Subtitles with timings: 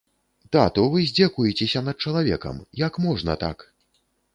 [0.55, 3.73] Тату, вы здзекуецеся над чалавекам, як можна так.